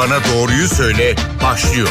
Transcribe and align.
Bana 0.00 0.18
Doğruyu 0.34 0.66
Söyle 0.66 1.14
başlıyor. 1.44 1.88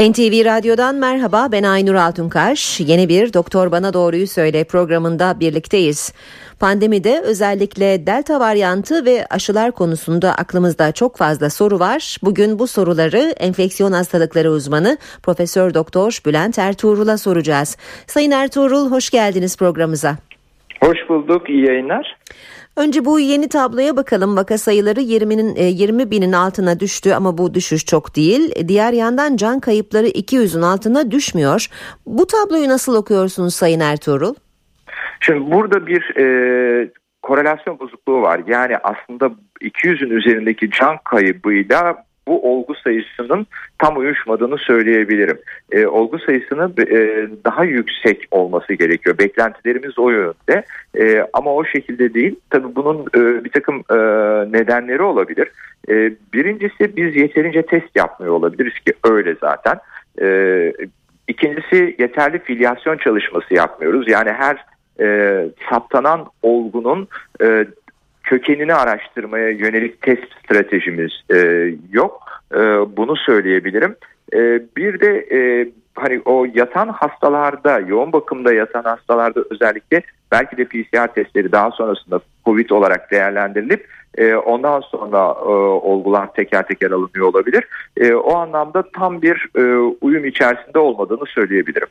NTV 0.00 0.44
Radyo'dan 0.44 0.94
merhaba 0.94 1.48
ben 1.52 1.62
Aynur 1.62 1.94
Altunkaş. 1.94 2.80
Yeni 2.80 3.08
bir 3.08 3.32
Doktor 3.32 3.72
Bana 3.72 3.92
Doğruyu 3.92 4.26
Söyle 4.26 4.64
programında 4.64 5.40
birlikteyiz. 5.40 6.14
Pandemide 6.60 7.20
özellikle 7.20 8.06
delta 8.06 8.40
varyantı 8.40 9.04
ve 9.04 9.26
aşılar 9.30 9.72
konusunda 9.72 10.34
aklımızda 10.34 10.92
çok 10.92 11.16
fazla 11.16 11.50
soru 11.50 11.78
var. 11.78 12.16
Bugün 12.22 12.58
bu 12.58 12.66
soruları 12.66 13.34
enfeksiyon 13.40 13.92
hastalıkları 13.92 14.50
uzmanı 14.50 14.98
Profesör 15.22 15.74
Doktor 15.74 16.18
Bülent 16.26 16.58
Ertuğrul'a 16.58 17.18
soracağız. 17.18 17.76
Sayın 18.06 18.30
Ertuğrul 18.30 18.90
hoş 18.90 19.10
geldiniz 19.10 19.56
programımıza. 19.56 20.16
Hoş 20.80 20.98
bulduk 21.08 21.50
iyi 21.50 21.66
yayınlar. 21.66 22.19
Önce 22.76 23.04
bu 23.04 23.20
yeni 23.20 23.48
tabloya 23.48 23.96
bakalım. 23.96 24.36
Vaka 24.36 24.58
sayıları 24.58 25.00
20'nin 25.00 25.54
20 25.54 26.02
e, 26.02 26.10
binin 26.10 26.32
altına 26.32 26.80
düştü 26.80 27.12
ama 27.12 27.38
bu 27.38 27.54
düşüş 27.54 27.86
çok 27.86 28.16
değil. 28.16 28.68
Diğer 28.68 28.92
yandan 28.92 29.36
can 29.36 29.60
kayıpları 29.60 30.06
200'ün 30.06 30.62
altına 30.62 31.10
düşmüyor. 31.10 31.66
Bu 32.06 32.26
tabloyu 32.26 32.68
nasıl 32.68 32.94
okuyorsunuz 32.94 33.54
Sayın 33.54 33.80
Ertuğrul? 33.80 34.34
Şimdi 35.20 35.50
burada 35.50 35.86
bir 35.86 36.16
e, 36.16 36.90
korelasyon 37.22 37.78
bozukluğu 37.78 38.22
var. 38.22 38.40
Yani 38.46 38.76
aslında 38.76 39.30
200'ün 39.60 40.10
üzerindeki 40.10 40.70
can 40.70 40.96
kaybıyla 41.04 42.04
bu 42.30 42.52
olgu 42.52 42.74
sayısının 42.74 43.46
tam 43.78 43.96
uyuşmadığını 43.96 44.58
söyleyebilirim. 44.58 45.38
E, 45.72 45.86
olgu 45.86 46.18
sayısının 46.18 46.74
e, 46.78 47.28
daha 47.44 47.64
yüksek 47.64 48.28
olması 48.30 48.74
gerekiyor. 48.74 49.18
Beklentilerimiz 49.18 49.98
o 49.98 50.10
yönde 50.10 50.64
e, 50.98 51.26
ama 51.32 51.54
o 51.54 51.64
şekilde 51.64 52.14
değil. 52.14 52.36
Tabii 52.50 52.74
bunun 52.76 53.00
e, 53.14 53.44
bir 53.44 53.50
takım 53.50 53.76
e, 53.90 53.96
nedenleri 54.58 55.02
olabilir. 55.02 55.48
E, 55.88 56.12
birincisi 56.34 56.96
biz 56.96 57.16
yeterince 57.16 57.62
test 57.62 57.96
yapmıyor 57.96 58.34
olabiliriz 58.34 58.74
ki 58.74 58.92
öyle 59.04 59.36
zaten. 59.40 59.78
E, 60.22 60.72
ikincisi 61.28 61.96
yeterli 61.98 62.38
filyasyon 62.38 62.96
çalışması 62.96 63.54
yapmıyoruz. 63.54 64.08
Yani 64.08 64.30
her 64.32 64.64
e, 65.00 65.46
saptanan 65.70 66.26
olgunun 66.42 67.08
e, 67.42 67.66
kökenini 68.30 68.74
araştırmaya 68.74 69.50
yönelik 69.50 70.02
test 70.02 70.24
stratejimiz 70.44 71.12
e, 71.34 71.70
yok. 71.92 72.22
E, 72.54 72.58
bunu 72.96 73.16
söyleyebilirim. 73.16 73.96
E, 74.32 74.38
bir 74.76 75.00
de 75.00 75.26
e, 75.32 75.68
hani 75.94 76.20
o 76.24 76.46
yatan 76.54 76.88
hastalarda, 76.88 77.78
yoğun 77.78 78.12
bakımda 78.12 78.52
yatan 78.52 78.82
hastalarda 78.82 79.40
özellikle 79.50 80.02
belki 80.32 80.56
de 80.56 80.64
PCR 80.64 81.14
testleri 81.14 81.52
daha 81.52 81.70
sonrasında 81.70 82.20
COVID 82.44 82.70
olarak 82.70 83.10
değerlendirilip 83.10 83.86
e, 84.18 84.34
ondan 84.34 84.80
sonra 84.80 85.34
e, 85.42 85.48
olgular 85.86 86.32
teker 86.32 86.66
teker 86.66 86.90
alınıyor 86.90 87.26
olabilir. 87.26 87.64
E, 87.96 88.14
o 88.14 88.36
anlamda 88.36 88.84
tam 88.96 89.22
bir 89.22 89.48
e, 89.56 89.94
uyum 90.00 90.24
içerisinde 90.24 90.78
olmadığını 90.78 91.26
söyleyebilirim. 91.26 91.88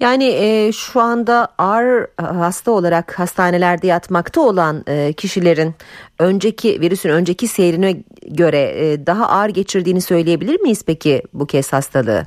Yani 0.00 0.24
e, 0.24 0.72
şu 0.72 1.00
anda 1.00 1.48
ağır 1.58 2.06
hasta 2.18 2.70
olarak 2.70 3.18
hastanelerde 3.18 3.86
yatmakta 3.86 4.40
olan 4.40 4.84
e, 4.86 5.12
kişilerin 5.12 5.74
önceki 6.18 6.80
virüsün 6.80 7.10
önceki 7.10 7.48
seyrine 7.48 7.96
göre 8.28 8.58
e, 8.58 9.06
daha 9.06 9.28
ağır 9.28 9.48
geçirdiğini 9.48 10.00
söyleyebilir 10.00 10.60
miyiz 10.60 10.84
peki 10.86 11.22
bu 11.32 11.46
kez 11.46 11.72
hastalığı? 11.72 12.22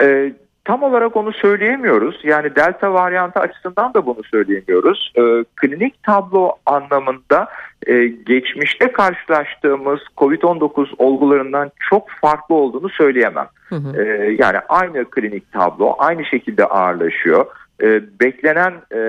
Evet. 0.00 0.45
Tam 0.66 0.82
olarak 0.82 1.16
onu 1.16 1.32
söyleyemiyoruz. 1.32 2.20
Yani 2.24 2.56
delta 2.56 2.94
varyantı 2.94 3.40
açısından 3.40 3.94
da 3.94 4.06
bunu 4.06 4.24
söyleyemiyoruz. 4.30 5.12
E, 5.16 5.44
klinik 5.56 6.02
tablo 6.02 6.52
anlamında 6.66 7.48
e, 7.86 8.06
geçmişte 8.06 8.92
karşılaştığımız 8.92 10.00
COVID-19 10.16 10.94
olgularından 10.98 11.70
çok 11.90 12.10
farklı 12.10 12.54
olduğunu 12.54 12.88
söyleyemem. 12.88 13.46
Hı 13.68 13.74
hı. 13.74 14.02
E, 14.02 14.36
yani 14.38 14.58
aynı 14.68 15.04
klinik 15.04 15.52
tablo 15.52 15.94
aynı 15.98 16.24
şekilde 16.24 16.64
ağırlaşıyor. 16.64 17.46
E, 17.82 18.02
beklenen 18.20 18.72
e, 18.94 19.00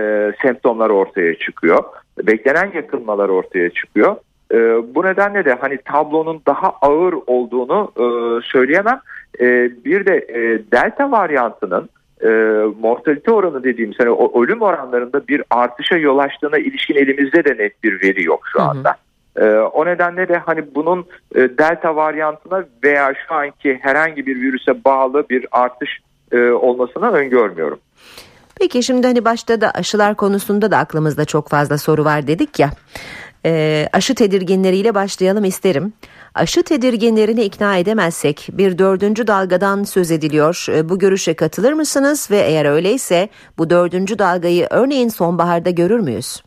semptomlar 0.41 0.89
ortaya 0.89 1.35
çıkıyor. 1.35 1.84
Beklenen 2.24 2.72
yakınmalar 2.74 3.29
ortaya 3.29 3.69
çıkıyor. 3.69 4.16
E, 4.53 4.58
bu 4.96 5.06
nedenle 5.06 5.46
de 5.46 5.53
hani 5.53 5.78
tablonun 5.78 6.41
daha 6.47 6.69
ağır 6.69 7.16
olduğunu 7.28 7.91
e, 7.97 8.06
söyleyemem. 8.47 9.00
E, 9.40 9.46
bir 9.85 10.06
de 10.06 10.16
e, 10.16 10.72
delta 10.72 11.12
varyantının 11.12 11.90
e, 12.24 12.28
mortalite 12.80 13.31
oranı 13.31 13.63
dediğimiz 13.63 14.00
hani 14.00 14.09
o 14.09 14.44
ölüm 14.44 14.62
oranlarında 14.62 15.28
bir 15.28 15.44
artışa 15.50 15.97
yol 15.97 16.18
açtığına 16.18 16.57
ilişkin 16.57 16.96
elimizde 16.96 17.46
de 17.46 17.63
net 17.63 17.84
bir 17.84 18.02
veri 18.03 18.24
yok 18.24 18.44
şu 18.53 18.62
anda. 18.62 18.90
Hı 18.90 18.94
hı. 18.94 19.07
E, 19.46 19.59
o 19.59 19.86
nedenle 19.86 20.28
de 20.28 20.38
hani 20.38 20.75
bunun 20.75 21.06
e, 21.36 21.40
delta 21.40 21.96
varyantına 21.96 22.63
veya 22.84 23.13
şu 23.28 23.34
anki 23.34 23.80
herhangi 23.81 24.25
bir 24.25 24.41
virüse 24.41 24.84
bağlı 24.86 25.30
bir 25.30 25.47
artış 25.52 26.00
e, 26.31 26.50
olmasına 26.50 27.12
öngörmüyorum. 27.12 27.80
Peki 28.59 28.84
şimdi 28.84 29.07
hani 29.07 29.25
başta 29.25 29.62
da 29.62 29.72
aşılar 29.72 30.16
konusunda 30.16 30.72
da 30.72 30.78
aklımızda 30.78 31.25
çok 31.25 31.50
fazla 31.50 31.78
soru 31.78 32.06
var 32.06 32.28
dedik 32.28 32.59
ya. 32.59 32.69
E, 33.46 33.86
aşı 33.94 34.16
tedirginleriyle 34.16 34.96
başlayalım 34.96 35.44
isterim. 35.44 35.94
Aşı 36.36 36.64
tedirginlerini 36.64 37.44
ikna 37.44 37.78
edemezsek 37.78 38.48
bir 38.52 38.78
dördüncü 38.78 39.28
dalgadan 39.28 39.84
söz 39.84 40.12
ediliyor. 40.12 40.66
E, 40.70 40.90
bu 40.90 41.00
görüşe 41.00 41.34
katılır 41.34 41.74
mısınız 41.74 42.31
ve 42.31 42.38
eğer 42.38 42.66
öyleyse 42.66 43.30
bu 43.58 43.70
dördüncü 43.70 44.20
dalgayı 44.20 44.68
örneğin 44.70 45.09
sonbaharda 45.09 45.70
görür 45.70 46.00
müyüz? 46.00 46.44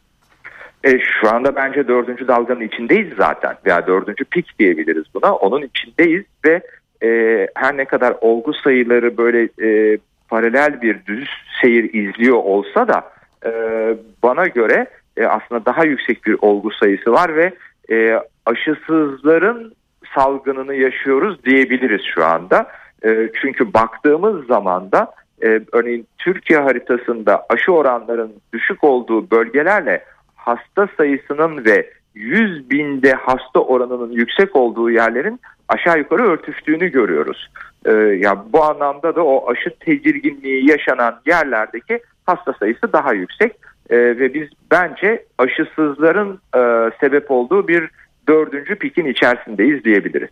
E, 0.85 0.99
şu 0.99 1.35
anda 1.35 1.57
bence 1.57 1.89
dördüncü 1.89 2.29
dalganın 2.29 2.61
içindeyiz 2.61 3.09
zaten 3.19 3.55
veya 3.67 3.87
dördüncü 3.87 4.25
pik 4.25 4.59
diyebiliriz 4.59 5.05
buna. 5.15 5.35
Onun 5.35 5.63
içindeyiz 5.63 6.25
ve 6.45 6.63
e, 7.03 7.09
her 7.55 7.77
ne 7.77 7.85
kadar 7.85 8.15
olgu 8.21 8.53
sayıları 8.53 9.17
böyle 9.17 9.43
e, 9.43 9.99
paralel 10.29 10.83
bir 10.83 11.07
düz 11.07 11.29
seyir 11.63 11.95
izliyor 11.95 12.37
olsa 12.37 12.89
da 12.89 13.11
e, 13.47 13.51
bana 14.23 14.47
göre 14.47 14.87
e, 15.17 15.27
aslında 15.27 15.67
daha 15.67 15.85
yüksek 15.85 16.27
bir 16.27 16.37
olgu 16.41 16.71
sayısı 16.71 17.13
var 17.13 17.37
ve 17.37 17.53
e, 17.91 18.21
aşısızların 18.47 19.73
salgınını 20.15 20.75
yaşıyoruz 20.75 21.45
diyebiliriz 21.45 22.03
şu 22.15 22.25
anda. 22.25 22.67
E, 23.05 23.31
çünkü 23.43 23.75
baktığımız 23.75 24.47
zaman 24.47 24.93
da 24.93 25.13
e, 25.43 25.61
örneğin 25.73 26.07
Türkiye 26.19 26.59
haritasında 26.59 27.47
aşı 27.49 27.73
oranlarının 27.73 28.35
düşük 28.53 28.85
olduğu 28.85 29.31
bölgelerle 29.31 30.05
hasta 30.37 30.89
sayısının 30.97 31.65
ve 31.65 31.91
100 32.15 32.71
binde 32.71 33.13
hasta 33.13 33.61
oranının 33.61 34.13
yüksek 34.13 34.57
olduğu 34.57 34.91
yerlerin 34.91 35.41
aşağı 35.69 35.99
yukarı 35.99 36.23
örtüştüğünü 36.23 36.89
görüyoruz. 36.89 37.51
Ee, 37.87 37.93
ya 37.93 38.45
bu 38.53 38.65
anlamda 38.65 39.15
da 39.17 39.25
o 39.25 39.51
aşı 39.51 39.71
tedirginliği 39.81 40.71
yaşanan 40.71 41.21
yerlerdeki 41.27 42.01
hasta 42.27 42.53
sayısı 42.53 42.93
daha 42.93 43.13
yüksek 43.13 43.53
ee, 43.91 43.97
ve 43.97 44.35
biz 44.35 44.49
bence 44.71 45.25
aşısızların 45.39 46.41
e, 46.57 46.91
sebep 47.01 47.31
olduğu 47.31 47.69
bir 47.69 47.91
dördüncü 48.29 48.77
pikin 48.77 49.07
içerisindeyiz 49.07 49.85
diyebiliriz. 49.85 50.29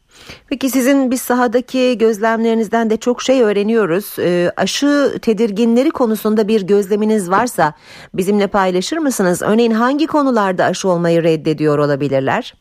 Peki 0.50 0.68
sizin 0.68 1.10
biz 1.10 1.20
sahadaki 1.20 1.98
gözlemlerinizden 1.98 2.90
de 2.90 2.96
çok 2.96 3.22
şey 3.22 3.42
öğreniyoruz. 3.42 4.18
E, 4.18 4.50
aşı 4.56 5.18
tedirginleri 5.22 5.90
konusunda 5.90 6.48
bir 6.48 6.66
gözleminiz 6.66 7.30
varsa 7.30 7.74
bizimle 8.14 8.46
paylaşır 8.46 8.98
mısınız? 8.98 9.42
Örneğin 9.42 9.70
hangi 9.70 10.06
konularda 10.06 10.64
aşı 10.64 10.88
olmayı 10.88 11.22
reddediyor 11.22 11.78
olabilirler? 11.78 12.54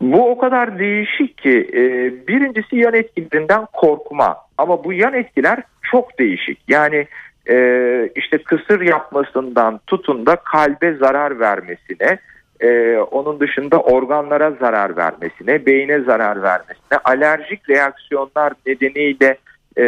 Bu 0.00 0.30
o 0.30 0.38
kadar 0.38 0.78
değişik 0.78 1.38
ki 1.38 1.70
e, 1.72 1.82
birincisi 2.28 2.76
yan 2.76 2.94
etkilerinden 2.94 3.66
korkma 3.72 4.36
ama 4.58 4.84
bu 4.84 4.92
yan 4.92 5.14
etkiler 5.14 5.62
çok 5.90 6.18
değişik. 6.18 6.58
Yani 6.68 7.06
e, 7.50 8.10
işte 8.16 8.38
kısır 8.38 8.80
yapmasından 8.80 9.80
tutun 9.86 10.26
da 10.26 10.36
kalbe 10.36 10.94
zarar 10.94 11.40
vermesine 11.40 12.18
e, 12.60 12.96
onun 12.96 13.40
dışında 13.40 13.80
organlara 13.80 14.50
zarar 14.50 14.96
vermesine, 14.96 15.66
beyne 15.66 16.00
zarar 16.00 16.42
vermesine, 16.42 16.98
alerjik 17.04 17.70
reaksiyonlar 17.70 18.52
nedeniyle 18.66 19.38
e, 19.78 19.84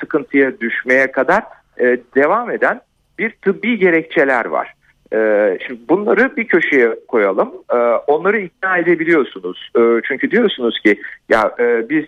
sıkıntıya 0.00 0.60
düşmeye 0.60 1.12
kadar 1.12 1.42
e, 1.80 1.98
devam 2.16 2.50
eden 2.50 2.80
bir 3.18 3.30
tıbbi 3.30 3.78
gerekçeler 3.78 4.44
var. 4.44 4.72
E, 5.12 5.18
şimdi 5.66 5.80
bunları 5.88 6.36
bir 6.36 6.48
köşeye 6.48 6.94
koyalım. 7.08 7.52
E, 7.72 7.76
onları 8.06 8.40
ikna 8.40 8.78
edebiliyorsunuz. 8.78 9.70
E, 9.78 9.80
çünkü 10.08 10.30
diyorsunuz 10.30 10.80
ki 10.80 11.00
ya 11.28 11.56
biz 11.90 12.04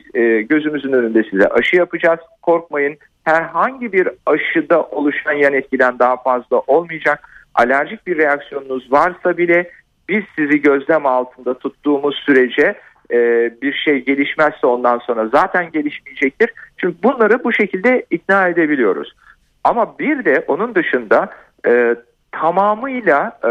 gözümüzün 0.48 0.92
önünde 0.92 1.24
size 1.30 1.48
aşı 1.48 1.76
yapacağız. 1.76 2.20
Korkmayın. 2.42 2.96
Herhangi 3.28 3.92
bir 3.92 4.08
aşıda 4.26 4.82
oluşan 4.82 5.32
yan 5.32 5.54
etkiden 5.54 5.98
daha 5.98 6.16
fazla 6.16 6.58
olmayacak. 6.66 7.28
Alerjik 7.54 8.06
bir 8.06 8.18
reaksiyonunuz 8.18 8.92
varsa 8.92 9.36
bile 9.36 9.70
biz 10.08 10.22
sizi 10.38 10.62
gözlem 10.62 11.06
altında 11.06 11.58
tuttuğumuz 11.58 12.14
sürece 12.26 12.74
e, 13.10 13.16
bir 13.62 13.72
şey 13.72 14.04
gelişmezse 14.04 14.66
ondan 14.66 14.98
sonra 14.98 15.28
zaten 15.28 15.70
gelişmeyecektir. 15.70 16.50
Çünkü 16.76 16.96
bunları 17.02 17.44
bu 17.44 17.52
şekilde 17.52 18.06
ikna 18.10 18.48
edebiliyoruz. 18.48 19.12
Ama 19.64 19.98
bir 19.98 20.24
de 20.24 20.44
onun 20.48 20.74
dışında 20.74 21.30
e, 21.66 21.96
tamamıyla 22.32 23.38
e, 23.44 23.50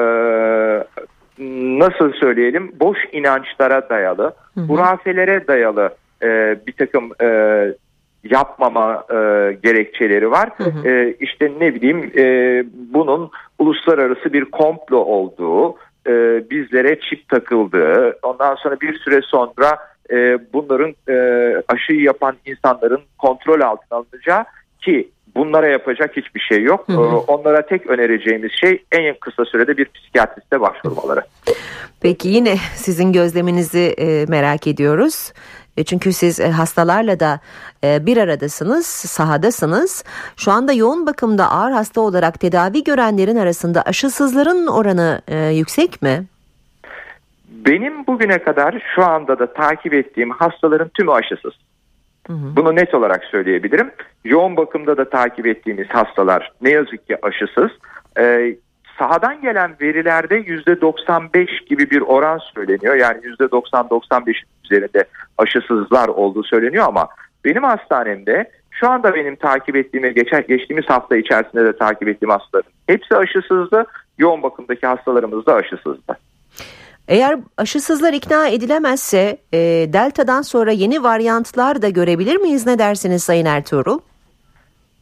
nasıl 1.80 2.14
söyleyelim 2.14 2.72
boş 2.80 2.98
inançlara 3.12 3.90
dayalı, 3.90 4.36
hurafelere 4.68 5.48
dayalı 5.48 5.96
e, 6.24 6.60
bir 6.68 6.74
takım 6.74 7.12
e, 7.22 7.28
yapmama 8.32 9.06
e, 9.10 9.16
gerekçeleri 9.64 10.32
var. 10.32 10.50
Hı 10.58 10.64
hı. 10.64 10.90
E, 10.90 11.16
işte 11.20 11.52
ne 11.60 11.76
bileyim 11.76 12.12
e, 12.18 12.24
bunun 12.94 13.32
uluslararası 13.60 14.34
bir 14.34 14.46
komplo 14.46 14.98
olduğu, 14.98 15.76
e, 16.08 16.44
bizlere 16.50 17.00
çip 17.10 17.30
takıldığı, 17.30 18.20
ondan 18.24 18.56
sonra 18.56 18.82
bir 18.82 19.00
süre 19.00 19.22
sonra 19.22 19.78
e, 20.12 20.38
bunların 20.54 20.96
e, 21.10 21.16
aşıyı 21.68 22.02
yapan 22.02 22.36
insanların 22.46 23.02
kontrol 23.18 23.62
altına 23.62 23.98
alınacağı 23.98 24.46
ki 24.82 25.10
bunlara 25.36 25.68
yapacak 25.68 26.18
hiçbir 26.18 26.40
şey 26.40 26.64
yok. 26.64 26.88
Hı 26.88 26.94
hı. 26.94 27.18
Onlara 27.18 27.66
tek 27.66 27.88
önereceğimiz 27.88 28.52
şey 28.52 28.84
en 28.92 29.16
kısa 29.20 29.46
sürede 29.46 29.78
bir 29.78 29.86
psikiyatriste 29.86 30.62
başvurmaları. 30.62 31.22
Peki 32.02 32.28
yine 32.28 32.56
sizin 32.76 33.14
gözleminizi 33.14 33.96
e, 33.98 34.26
merak 34.26 34.68
ediyoruz. 34.68 35.34
E, 35.78 35.84
çünkü 35.84 36.14
siz 36.14 36.40
e, 36.40 36.50
hastalarla 36.50 37.20
da 37.20 37.40
e, 37.84 38.06
bir 38.06 38.18
aradasınız, 38.18 38.86
sahadasınız. 38.86 40.04
Şu 40.38 40.52
anda 40.52 40.74
yoğun 40.74 41.06
bakımda 41.06 41.52
ağır 41.52 41.72
hasta 41.72 42.02
olarak 42.02 42.40
tedavi 42.40 42.84
görenlerin 42.84 43.36
arasında 43.36 43.82
aşısızların 43.82 44.68
oranı 44.68 45.22
yüksek 45.54 46.02
mi? 46.02 46.24
Benim 47.50 48.08
bugüne 48.08 48.44
kadar 48.44 48.84
şu 48.96 49.06
anda 49.06 49.40
da 49.40 49.54
takip 49.54 49.94
ettiğim 49.94 50.32
hastaların 50.32 50.90
tümü 50.90 51.12
aşısız. 51.12 51.54
Hı 52.28 52.34
hı. 52.34 52.56
Bunu 52.56 52.76
net 52.76 52.94
olarak 52.94 53.24
söyleyebilirim. 53.24 53.92
Yoğun 54.26 54.58
bakımda 54.58 54.98
da 54.98 55.10
takip 55.10 55.46
ettiğimiz 55.48 55.88
hastalar 55.88 56.52
ne 56.62 56.70
yazık 56.70 57.08
ki 57.08 57.18
aşısız. 57.22 57.72
Ee, 58.20 58.56
sahadan 59.00 59.42
gelen 59.42 59.76
verilerde 59.82 60.36
%95 60.36 61.66
gibi 61.66 61.90
bir 61.90 62.02
oran 62.02 62.38
söyleniyor. 62.56 62.96
Yani 62.96 63.18
%90-95 63.22 64.44
üzerinde 64.72 65.04
aşısızlar 65.38 66.08
olduğu 66.08 66.44
söyleniyor 66.44 66.86
ama 66.88 67.08
benim 67.46 67.64
hastanemde 67.64 68.52
şu 68.72 68.90
anda 68.90 69.16
benim 69.16 69.36
takip 69.36 69.76
ettiğim 69.76 70.14
geçen 70.14 70.44
geçtiğimiz 70.48 70.86
hafta 70.86 71.18
içerisinde 71.18 71.66
de 71.66 71.78
takip 71.78 72.08
ettiğim 72.08 72.30
hastaların 72.30 72.72
hepsi 72.88 73.16
aşısızdı. 73.16 73.86
Yoğun 74.18 74.44
bakımdaki 74.44 74.88
hastalarımız 74.88 75.46
da 75.46 75.54
aşısızdı. 75.54 76.18
Eğer 77.08 77.40
aşısızlar 77.58 78.14
ikna 78.14 78.48
edilemezse 78.48 79.38
e, 79.54 79.60
Delta'dan 79.94 80.42
sonra 80.42 80.72
yeni 80.72 81.04
varyantlar 81.04 81.82
da 81.82 81.90
görebilir 81.90 82.36
miyiz 82.36 82.68
ne 82.68 82.80
dersiniz 82.80 83.24
Sayın 83.24 83.46
Ertuğrul? 83.46 84.00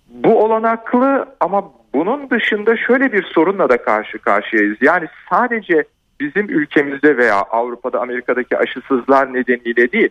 Bu 0.09 0.43
olanaklı 0.43 1.25
ama 1.39 1.71
bunun 1.93 2.29
dışında 2.29 2.77
şöyle 2.77 3.13
bir 3.13 3.23
sorunla 3.23 3.69
da 3.69 3.77
karşı 3.77 4.19
karşıyayız. 4.19 4.77
Yani 4.81 5.07
sadece 5.29 5.83
bizim 6.19 6.49
ülkemizde 6.49 7.17
veya 7.17 7.35
Avrupa'da 7.35 8.01
Amerika'daki 8.01 8.57
aşısızlar 8.57 9.33
nedeniyle 9.33 9.91
değil 9.91 10.09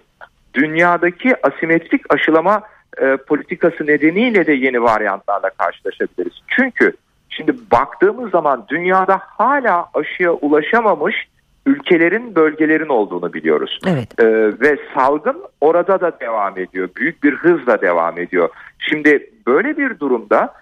dünyadaki 0.54 1.46
asimetrik 1.46 2.14
aşılama 2.14 2.62
e, 3.02 3.16
politikası 3.16 3.86
nedeniyle 3.86 4.46
de 4.46 4.52
yeni 4.52 4.82
varyantlarla 4.82 5.50
karşılaşabiliriz. 5.50 6.40
Çünkü 6.48 6.92
şimdi 7.28 7.54
baktığımız 7.72 8.30
zaman 8.30 8.64
dünyada 8.68 9.20
hala 9.22 9.88
aşıya 9.94 10.32
ulaşamamış 10.32 11.28
ülkelerin 11.66 12.34
bölgelerin 12.34 12.88
olduğunu 12.88 13.32
biliyoruz. 13.32 13.78
Evet. 13.86 14.20
Ee, 14.20 14.26
ve 14.60 14.78
salgın 14.94 15.42
orada 15.60 16.00
da 16.00 16.20
devam 16.20 16.58
ediyor. 16.58 16.88
Büyük 16.96 17.22
bir 17.22 17.32
hızla 17.32 17.80
devam 17.80 18.18
ediyor. 18.18 18.48
Şimdi 18.78 19.30
böyle 19.46 19.76
bir 19.76 19.98
durumda 19.98 20.54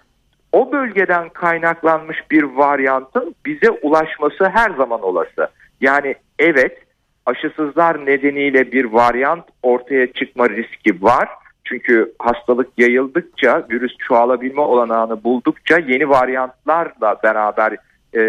o 0.53 0.71
bölgeden 0.71 1.29
kaynaklanmış 1.29 2.17
bir 2.31 2.43
varyantın 2.43 3.35
bize 3.45 3.69
ulaşması 3.69 4.49
her 4.49 4.71
zaman 4.71 5.01
olası. 5.01 5.47
Yani 5.81 6.15
evet 6.39 6.77
aşısızlar 7.25 8.05
nedeniyle 8.05 8.71
bir 8.71 8.85
varyant 8.85 9.43
ortaya 9.63 10.13
çıkma 10.13 10.49
riski 10.49 11.03
var. 11.03 11.29
Çünkü 11.63 12.13
hastalık 12.19 12.69
yayıldıkça, 12.77 13.65
virüs 13.71 13.97
çoğalabilme 13.97 14.61
olanağını 14.61 15.23
buldukça 15.23 15.77
yeni 15.79 16.09
varyantlarla 16.09 17.15
beraber 17.23 17.77
e, 18.15 18.21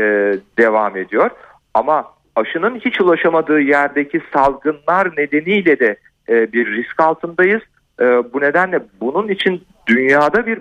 devam 0.59 0.97
ediyor. 0.97 1.31
Ama 1.75 2.05
aşının 2.37 2.77
hiç 2.79 3.01
ulaşamadığı 3.01 3.61
yerdeki 3.61 4.21
salgınlar 4.33 5.17
nedeniyle 5.17 5.81
de 5.81 5.97
e, 6.29 6.53
bir 6.53 6.67
risk 6.67 7.01
altındayız. 7.01 7.63
E, 8.01 8.05
bu 8.05 8.41
nedenle 8.41 8.81
bunun 9.01 9.29
için 9.29 9.65
dünyada 9.87 10.47
bir 10.47 10.61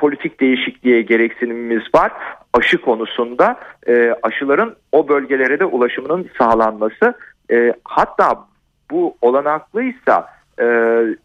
politik 0.00 0.40
değişikliğe 0.40 1.02
gereksinimimiz 1.02 1.82
var. 1.94 2.12
Aşı 2.54 2.78
konusunda 2.78 3.56
e, 3.86 4.14
aşıların 4.22 4.76
o 4.92 5.08
bölgelere 5.08 5.58
de 5.60 5.64
ulaşımının 5.64 6.30
sağlanması 6.38 7.14
e, 7.52 7.72
hatta 7.84 8.44
bu 8.90 9.16
olanaklıysa 9.22 10.28
e, 10.60 10.66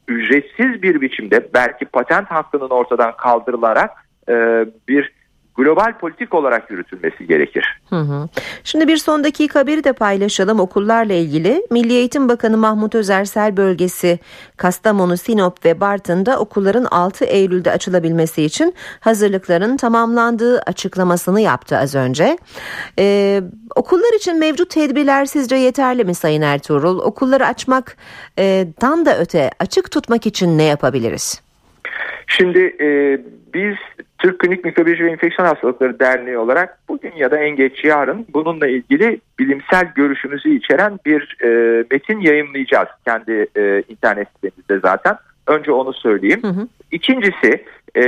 ücretsiz 0.07 0.83
bir 0.83 1.01
biçimde 1.01 1.48
belki 1.54 1.86
patent 1.86 2.27
hakkının 2.31 2.69
ortadan 2.69 3.18
kaldırılarak 3.18 3.92
e, 4.30 4.66
bir 4.88 5.12
global 5.57 5.98
politik 5.98 6.34
olarak 6.34 6.72
yürütülmesi 6.72 7.28
gerekir. 7.28 7.80
Hı 7.90 7.96
hı. 7.96 8.30
Şimdi 8.63 8.88
bir 8.88 8.98
son 8.98 9.24
dakika 9.24 9.60
haberi 9.60 9.84
de 9.84 9.94
paylaşalım 9.94 10.60
okullarla 10.60 11.13
ilgili. 11.13 11.68
Milli 11.72 11.94
Eğitim 11.94 12.30
Bakanı 12.30 12.57
Mahmut 12.57 12.96
Özersel 12.96 13.57
bölgesi 13.57 14.19
Kastamonu, 14.57 15.18
Sinop 15.18 15.66
ve 15.66 15.80
Bartın'da 15.80 16.40
okulların 16.40 16.86
6 16.92 17.25
Eylül'de 17.25 17.72
açılabilmesi 17.72 18.44
için 18.44 18.74
hazırlıkların 19.00 19.78
tamamlandığı 19.78 20.60
açıklamasını 20.60 21.42
yaptı 21.42 21.78
az 21.78 21.96
önce. 21.96 22.38
Ee, 23.00 23.42
okullar 23.75 24.16
için 24.16 24.40
mevcut 24.40 24.69
tedbirler 24.69 25.25
sizce 25.25 25.56
yeterli 25.56 26.06
mi 26.06 26.16
Sayın 26.16 26.42
Ertuğrul? 26.42 27.00
Okulları 27.00 27.46
açmak 27.46 27.98
e, 28.40 28.68
dan 28.81 29.06
da 29.06 29.19
öte 29.19 29.51
açık 29.60 29.92
tutmak 29.92 30.25
için 30.25 30.58
ne 30.58 30.63
yapabiliriz? 30.63 31.42
Şimdi 32.28 32.60
e, 32.60 32.88
biz 33.54 33.75
Türk 34.17 34.39
Klinik 34.39 34.65
Mikrobiyoloji 34.65 35.06
ve 35.06 35.12
Enfeksiyon 35.12 35.47
Hastalıkları 35.47 36.00
Derneği 36.00 36.38
olarak 36.38 36.79
bugün 36.89 37.12
ya 37.15 37.31
da 37.31 37.38
en 37.38 37.56
geç 37.56 37.83
yarın 37.83 38.25
bununla 38.33 38.67
ilgili 38.67 39.19
bilimsel 39.39 39.91
görüşümüzü 39.95 40.50
içeren 40.50 41.00
bir 41.06 41.38
e, 41.44 41.50
metin 41.91 42.19
yayınlayacağız 42.19 42.88
kendi 43.06 43.47
e, 43.56 43.83
internet 43.89 44.27
sitemizde 44.35 44.79
zaten. 44.79 45.17
Önce 45.47 45.71
onu 45.71 45.94
söyleyeyim. 45.94 46.44
Hı 46.44 46.47
hı. 46.47 46.67
İkincisi 46.91 47.65
e, 47.97 48.03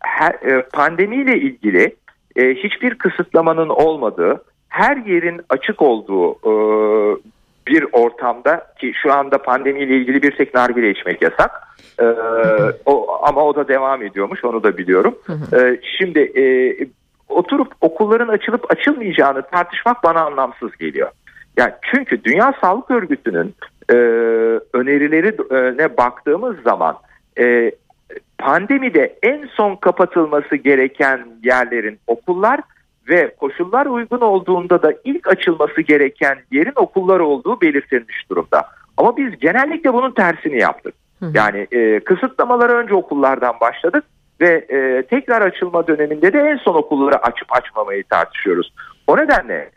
her, 0.00 0.32
e, 0.32 0.62
pandemiyle 0.72 1.38
ilgili 1.38 1.96
e, 2.36 2.54
hiçbir 2.54 2.94
kısıtlamanın 2.94 3.68
olmadığı, 3.68 4.44
her 4.68 4.96
yerin 4.96 5.40
açık 5.48 5.82
olduğu 5.82 6.32
e, 6.32 6.52
bir 7.66 7.86
ortamda 7.92 8.66
ki 8.78 8.92
şu 9.02 9.12
anda 9.12 9.38
pandemiyle 9.38 9.96
ilgili 9.96 10.22
bir 10.22 10.36
tek 10.36 10.54
nargile 10.54 10.90
içmek 10.90 11.22
yasak. 11.22 11.50
Ee, 12.00 12.04
o, 12.86 13.20
ama 13.22 13.44
o 13.44 13.54
da 13.54 13.68
devam 13.68 14.02
ediyormuş 14.02 14.44
onu 14.44 14.62
da 14.62 14.78
biliyorum. 14.78 15.18
Ee, 15.52 15.80
şimdi 15.98 16.18
e, 16.18 16.44
oturup 17.28 17.72
okulların 17.80 18.28
açılıp 18.28 18.72
açılmayacağını 18.72 19.42
tartışmak 19.42 20.04
bana 20.04 20.20
anlamsız 20.20 20.76
geliyor. 20.76 21.10
Yani 21.56 21.72
çünkü 21.90 22.24
Dünya 22.24 22.54
Sağlık 22.60 22.90
Örgütü'nün 22.90 23.54
e, 23.90 23.94
önerilerine 24.72 25.96
baktığımız 25.96 26.56
zaman 26.64 26.96
e, 27.38 27.72
pandemide 28.38 29.18
en 29.22 29.48
son 29.54 29.76
kapatılması 29.76 30.56
gereken 30.56 31.26
yerlerin 31.42 31.98
okullar 32.06 32.60
ve 33.08 33.34
koşullar 33.34 33.86
uygun 33.86 34.20
olduğunda 34.20 34.82
da 34.82 34.92
ilk 35.04 35.28
açılması 35.28 35.80
gereken 35.80 36.38
yerin 36.50 36.72
okullar 36.76 37.20
olduğu 37.20 37.60
belirtilmiş 37.60 38.30
durumda. 38.30 38.68
Ama 38.96 39.16
biz 39.16 39.38
genellikle 39.38 39.92
bunun 39.92 40.10
tersini 40.10 40.60
yaptık. 40.60 40.94
Yani 41.34 41.66
e, 41.72 42.00
kısıtlamaları 42.00 42.72
önce 42.72 42.94
okullardan 42.94 43.54
başladık 43.60 44.04
ve 44.40 44.66
e, 44.68 45.02
tekrar 45.02 45.42
açılma 45.42 45.86
döneminde 45.86 46.32
de 46.32 46.38
en 46.38 46.56
son 46.56 46.74
okulları 46.74 47.16
açıp 47.16 47.56
açmamayı 47.56 48.04
tartışıyoruz. 48.04 48.72
O 49.06 49.16
nedenle 49.16 49.70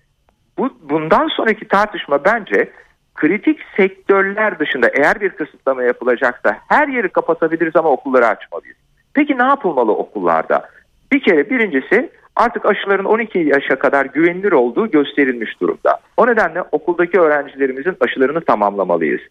bu 0.57 0.69
bundan 0.89 1.27
sonraki 1.27 1.67
tartışma 1.67 2.25
bence 2.25 2.71
kritik 3.15 3.59
sektörler 3.77 4.59
dışında 4.59 4.87
eğer 4.87 5.21
bir 5.21 5.29
kısıtlama 5.29 5.83
yapılacaksa 5.83 6.57
her 6.67 6.87
yeri 6.87 7.09
kapatabiliriz 7.09 7.75
ama 7.75 7.89
okulları 7.89 8.27
açmalıyız. 8.27 8.77
Peki 9.13 9.37
ne 9.37 9.43
yapılmalı 9.43 9.91
okullarda? 9.91 10.69
Bir 11.11 11.23
kere 11.23 11.49
birincisi 11.49 12.09
artık 12.35 12.65
aşıların 12.65 13.05
12 13.05 13.39
yaşa 13.39 13.79
kadar 13.79 14.05
güvenilir 14.05 14.51
olduğu 14.51 14.91
gösterilmiş 14.91 15.61
durumda. 15.61 15.99
O 16.17 16.27
nedenle 16.27 16.61
okuldaki 16.61 17.19
öğrencilerimizin 17.19 17.97
aşılarını 17.99 18.41
tamamlamalıyız. 18.41 19.21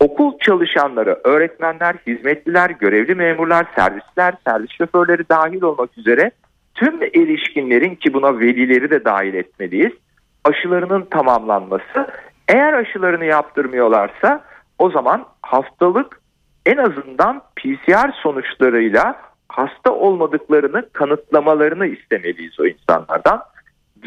Okul 0.00 0.38
çalışanları, 0.38 1.20
öğretmenler, 1.24 1.94
hizmetliler, 2.06 2.70
görevli 2.70 3.14
memurlar, 3.14 3.66
servisler, 3.76 4.34
servis 4.46 4.70
şoförleri 4.70 5.28
dahil 5.28 5.62
olmak 5.62 5.98
üzere 5.98 6.30
tüm 6.74 7.02
erişkinlerin 7.02 7.94
ki 7.94 8.14
buna 8.14 8.38
velileri 8.38 8.90
de 8.90 9.04
dahil 9.04 9.34
etmeliyiz. 9.34 9.92
Aşılarının 10.44 11.02
tamamlanması. 11.02 12.06
Eğer 12.48 12.72
aşılarını 12.72 13.24
yaptırmıyorlarsa 13.24 14.44
o 14.78 14.90
zaman 14.90 15.24
hastalık 15.42 16.20
en 16.66 16.76
azından 16.76 17.42
PCR 17.56 18.12
sonuçlarıyla 18.22 19.16
hasta 19.54 19.92
olmadıklarını 19.92 20.88
kanıtlamalarını 20.92 21.86
istemeliyiz 21.86 22.60
o 22.60 22.66
insanlardan. 22.66 23.42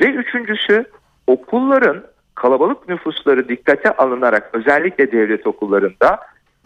Ve 0.02 0.06
üçüncüsü 0.06 0.86
okulların 1.28 2.04
kalabalık 2.36 2.90
nüfusları 2.90 3.50
dikkate 3.50 3.92
alınarak 3.92 4.50
özellikle 4.54 5.12
devlet 5.12 5.48
okullarında 5.48 6.20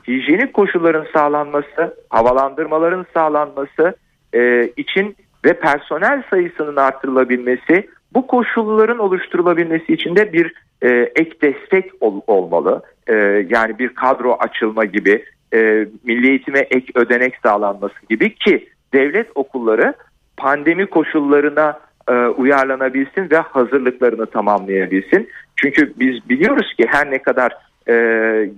hijyenik 0.07 0.53
koşulların 0.53 1.05
sağlanması, 1.13 1.97
havalandırmaların 2.09 3.05
sağlanması 3.13 3.95
e, 4.33 4.71
için 4.77 5.15
ve 5.45 5.53
personel 5.53 6.23
sayısının 6.29 6.75
artırılabilmesi, 6.75 7.89
bu 8.13 8.27
koşulların 8.27 8.99
oluşturulabilmesi 8.99 9.93
için 9.93 10.15
de 10.15 10.33
bir 10.33 10.53
e, 10.81 10.89
ek 11.15 11.31
destek 11.41 11.91
ol, 11.99 12.21
olmalı. 12.27 12.81
E, 13.07 13.13
yani 13.49 13.79
bir 13.79 13.89
kadro 13.89 14.33
açılma 14.39 14.85
gibi, 14.85 15.25
e, 15.53 15.87
milli 16.03 16.29
eğitime 16.29 16.59
ek 16.59 16.91
ödenek 16.95 17.33
sağlanması 17.43 17.95
gibi 18.09 18.35
ki 18.35 18.69
devlet 18.93 19.27
okulları 19.35 19.93
pandemi 20.37 20.85
koşullarına 20.85 21.79
e, 22.09 22.13
uyarlanabilsin 22.13 23.29
ve 23.31 23.37
hazırlıklarını 23.37 24.25
tamamlayabilsin. 24.25 25.29
Çünkü 25.55 25.93
biz 25.99 26.29
biliyoruz 26.29 26.73
ki 26.77 26.85
her 26.89 27.11
ne 27.11 27.21
kadar 27.21 27.57
e, 27.87 27.93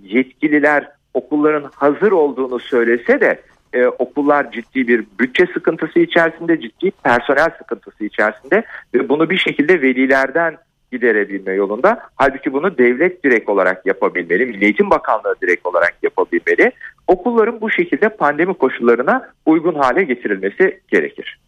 yetkililer 0.03 0.89
okulların 1.13 1.69
hazır 1.75 2.11
olduğunu 2.11 2.59
söylese 2.59 3.21
de 3.21 3.41
e, 3.73 3.87
okullar 3.87 4.51
ciddi 4.51 4.87
bir 4.87 5.03
bütçe 5.19 5.45
sıkıntısı 5.53 5.99
içerisinde, 5.99 6.61
ciddi 6.61 6.91
personel 7.03 7.49
sıkıntısı 7.57 8.05
içerisinde 8.05 8.63
ve 8.93 9.09
bunu 9.09 9.29
bir 9.29 9.37
şekilde 9.37 9.81
velilerden 9.81 10.57
giderebilme 10.93 11.53
yolunda. 11.53 11.99
Halbuki 12.15 12.53
bunu 12.53 12.77
devlet 12.77 13.23
direkt 13.23 13.49
olarak 13.49 13.85
yapabilmeli, 13.85 14.45
Milli 14.45 14.63
Eğitim 14.63 14.89
Bakanlığı 14.89 15.35
direkt 15.41 15.65
olarak 15.65 15.95
yapabilmeli. 16.03 16.71
Okulların 17.07 17.61
bu 17.61 17.71
şekilde 17.71 18.09
pandemi 18.09 18.53
koşullarına 18.53 19.29
uygun 19.45 19.75
hale 19.75 20.03
getirilmesi 20.03 20.79
gerekir. 20.87 21.39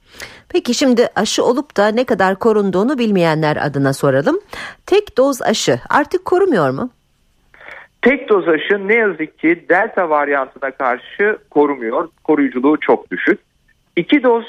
Peki 0.49 0.73
şimdi 0.73 1.07
aşı 1.15 1.43
olup 1.43 1.77
da 1.77 1.87
ne 1.87 2.03
kadar 2.03 2.39
korunduğunu 2.39 2.97
bilmeyenler 2.97 3.57
adına 3.65 3.93
soralım. 3.93 4.39
Tek 4.85 5.17
doz 5.17 5.41
aşı 5.41 5.79
artık 5.89 6.25
korumuyor 6.25 6.69
mu? 6.69 6.89
Tek 8.01 8.29
doz 8.29 8.47
aşı 8.47 8.87
ne 8.87 8.95
yazık 8.95 9.39
ki 9.39 9.65
delta 9.69 10.09
varyantına 10.09 10.71
karşı 10.71 11.37
korumuyor. 11.49 12.09
Koruyuculuğu 12.23 12.79
çok 12.79 13.11
düşük. 13.11 13.39
İki 13.95 14.23
doz 14.23 14.45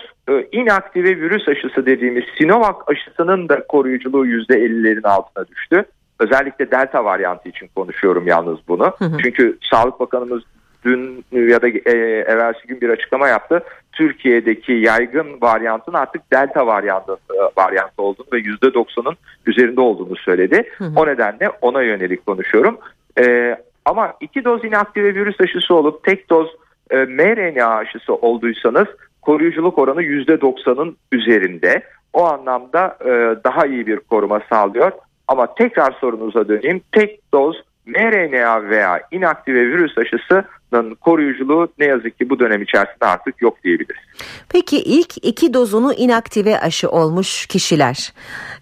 inaktive 0.53 1.17
virüs 1.17 1.49
aşısı 1.49 1.87
dediğimiz 1.87 2.25
Sinovac 2.39 2.77
aşısının 2.87 3.49
da 3.49 3.67
koruyuculuğu 3.67 4.27
%50'lerin 4.27 5.09
altına 5.09 5.49
düştü. 5.49 5.85
Özellikle 6.21 6.71
delta 6.71 7.05
varyantı 7.05 7.49
için 7.49 7.71
konuşuyorum 7.75 8.27
yalnız 8.27 8.59
bunu. 8.69 8.95
Hı 8.99 9.05
hı. 9.05 9.17
Çünkü 9.23 9.59
Sağlık 9.71 10.01
Bakanımız 10.01 10.43
dün 10.85 11.25
ya 11.33 11.63
da 11.63 11.69
e, 11.69 11.91
evvelsi 12.27 12.67
gün 12.67 12.81
bir 12.81 12.89
açıklama 12.89 13.29
yaptı. 13.29 13.63
Türkiye'deki 13.93 14.73
yaygın 14.73 15.41
varyantın 15.43 15.93
artık 15.93 16.33
delta 16.33 16.67
varyantı, 16.67 17.13
e, 17.13 17.39
varyantı 17.57 18.03
olduğunu 18.03 18.27
ve 18.33 18.39
%90'ın 18.39 19.17
üzerinde 19.47 19.81
olduğunu 19.81 20.17
söyledi. 20.17 20.71
Hı 20.79 20.85
hı. 20.85 20.93
O 20.97 21.07
nedenle 21.07 21.51
ona 21.61 21.83
yönelik 21.83 22.27
konuşuyorum. 22.27 22.79
E, 23.21 23.57
ama 23.85 24.15
iki 24.21 24.45
doz 24.45 24.65
inaktive 24.65 25.15
virüs 25.15 25.41
aşısı 25.41 25.75
olup 25.75 26.05
tek 26.05 26.31
doz 26.31 26.49
e, 26.91 26.97
mRNA 26.97 27.67
aşısı 27.67 28.15
olduysanız 28.15 28.87
koruyuculuk 29.27 29.79
oranı 29.79 30.03
%90'ın 30.03 30.97
üzerinde. 31.13 31.83
O 32.13 32.25
anlamda 32.25 32.99
e, 33.01 33.11
daha 33.45 33.67
iyi 33.67 33.87
bir 33.87 33.97
koruma 33.97 34.41
sağlıyor. 34.51 34.93
Ama 35.29 35.55
tekrar 35.55 35.93
sorunuza 36.01 36.49
döneyim. 36.49 36.81
Tek 36.93 37.33
doz 37.33 37.57
mRNA 37.87 38.69
veya 38.69 39.01
inaktive 39.11 39.61
virüs 39.61 39.99
aşısının 39.99 40.95
koruyuculuğu 40.95 41.69
ne 41.79 41.87
yazık 41.87 42.19
ki 42.19 42.31
bu 42.31 42.39
dönem 42.39 42.63
içerisinde 42.63 43.07
artık 43.07 43.43
yok 43.43 43.65
diyebiliriz. 43.65 44.03
Peki 44.49 44.77
ilk 44.79 45.27
iki 45.27 45.55
dozunu 45.55 45.93
inaktive 45.93 46.59
aşı 46.59 46.91
olmuş 46.91 47.47
kişiler 47.47 48.13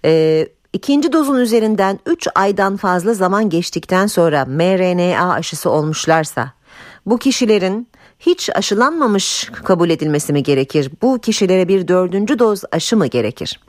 e, 0.05 0.43
ikinci 0.73 1.13
dozun 1.13 1.41
üzerinden 1.41 1.99
3 2.07 2.29
aydan 2.35 2.77
fazla 2.77 3.15
zaman 3.15 3.51
geçtikten 3.51 4.07
sonra 4.07 4.45
mRNA 4.45 5.35
aşısı 5.35 5.71
olmuşlarsa 5.71 6.53
bu 7.07 7.19
kişilerin 7.19 7.89
hiç 8.21 8.51
aşılanmamış 8.55 9.51
kabul 9.65 9.91
edilmesi 9.91 10.33
mi 10.33 10.43
gerekir? 10.43 10.91
Bu 11.03 11.19
kişilere 11.19 11.69
bir 11.69 11.89
dördüncü 11.89 12.39
doz 12.39 12.63
aşı 12.73 12.97
mı 12.97 13.07
gerekir? 13.07 13.61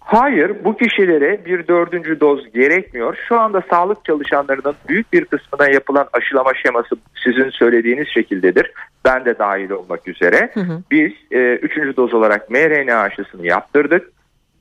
Hayır 0.00 0.64
bu 0.64 0.76
kişilere 0.76 1.44
bir 1.44 1.68
dördüncü 1.68 2.20
doz 2.20 2.52
gerekmiyor. 2.52 3.18
Şu 3.28 3.40
anda 3.40 3.62
sağlık 3.70 4.04
çalışanlarının 4.04 4.74
büyük 4.88 5.12
bir 5.12 5.24
kısmına 5.24 5.70
yapılan 5.70 6.08
aşılama 6.12 6.50
şeması 6.54 6.96
sizin 7.24 7.50
söylediğiniz 7.50 8.08
şekildedir. 8.08 8.72
Ben 9.04 9.24
de 9.24 9.38
dahil 9.38 9.70
olmak 9.70 10.08
üzere. 10.08 10.50
Hı 10.54 10.60
hı. 10.60 10.82
Biz 10.90 11.12
e, 11.30 11.54
üçüncü 11.54 11.96
doz 11.96 12.14
olarak 12.14 12.50
mRNA 12.50 12.96
aşısını 12.96 13.46
yaptırdık. 13.46 14.12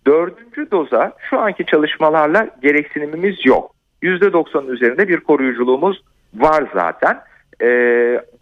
Dördüncü 0.08 0.72
doza 0.72 1.14
şu 1.30 1.40
anki 1.40 1.66
çalışmalarla 1.66 2.50
gereksinimimiz 2.62 3.46
yok. 3.46 3.76
%90'ın 4.04 4.68
üzerinde 4.68 5.08
bir 5.08 5.20
koruyuculuğumuz 5.20 6.04
var 6.36 6.64
zaten. 6.74 7.20
E, 7.62 7.68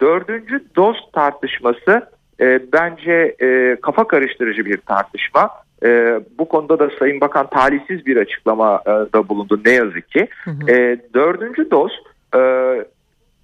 dördüncü 0.00 0.64
doz 0.76 0.96
tartışması 1.12 2.08
e, 2.40 2.60
bence 2.72 3.36
e, 3.40 3.76
kafa 3.82 4.08
karıştırıcı 4.08 4.66
bir 4.66 4.76
tartışma. 4.76 5.50
E, 5.84 6.20
bu 6.38 6.48
konuda 6.48 6.78
da 6.78 6.90
Sayın 6.98 7.20
Bakan 7.20 7.50
talihsiz 7.50 8.06
bir 8.06 8.16
açıklama 8.16 8.82
e, 8.86 8.90
da 8.90 9.28
bulundu 9.28 9.60
ne 9.66 9.72
yazık 9.72 10.10
ki. 10.10 10.28
Hı 10.44 10.50
hı. 10.50 10.70
E, 10.70 11.00
dördüncü 11.14 11.70
doz 11.70 11.92
e, 12.36 12.40